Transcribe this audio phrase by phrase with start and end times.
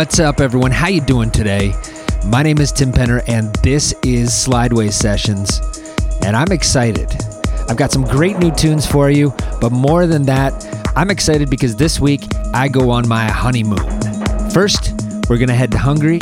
[0.00, 0.70] What's up everyone?
[0.70, 1.74] How you doing today?
[2.24, 5.60] My name is Tim Penner and this is Slideways Sessions.
[6.24, 7.14] And I'm excited.
[7.68, 10.54] I've got some great new tunes for you, but more than that,
[10.96, 12.22] I'm excited because this week
[12.54, 13.86] I go on my honeymoon.
[14.50, 14.94] First,
[15.28, 16.20] we're to head to Hungary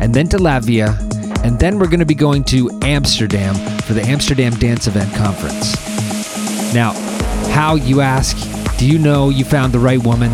[0.00, 0.98] and then to Latvia,
[1.44, 5.74] and then we're to be going to Amsterdam for the Amsterdam Dance Event Conference.
[6.72, 6.92] Now,
[7.50, 8.34] how you ask,
[8.78, 10.32] do you know you found the right woman?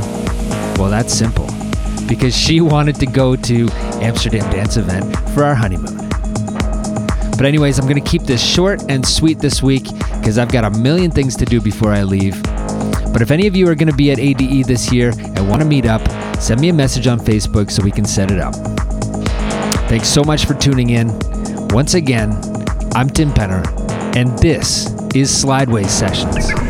[0.79, 1.46] Well, that's simple
[2.07, 3.69] because she wanted to go to
[4.01, 5.97] Amsterdam Dance Event for our honeymoon.
[7.37, 10.65] But anyways, I'm going to keep this short and sweet this week because I've got
[10.65, 12.43] a million things to do before I leave.
[13.13, 15.61] But if any of you are going to be at ADE this year and want
[15.61, 16.07] to meet up,
[16.41, 18.55] send me a message on Facebook so we can set it up.
[19.89, 21.09] Thanks so much for tuning in.
[21.69, 22.33] Once again,
[22.95, 23.65] I'm Tim Penner,
[24.17, 26.66] and this is Slideways Sessions.